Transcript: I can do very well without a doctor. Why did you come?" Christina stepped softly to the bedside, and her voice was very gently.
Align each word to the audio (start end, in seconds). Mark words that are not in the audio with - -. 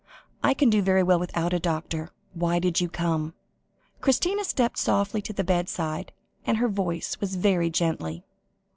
I 0.41 0.55
can 0.55 0.71
do 0.71 0.81
very 0.81 1.03
well 1.03 1.19
without 1.19 1.53
a 1.53 1.59
doctor. 1.59 2.09
Why 2.33 2.57
did 2.57 2.81
you 2.81 2.89
come?" 2.89 3.35
Christina 3.99 4.43
stepped 4.43 4.79
softly 4.79 5.21
to 5.21 5.31
the 5.33 5.43
bedside, 5.43 6.11
and 6.43 6.57
her 6.57 6.69
voice 6.69 7.19
was 7.19 7.35
very 7.35 7.69
gently. 7.69 8.23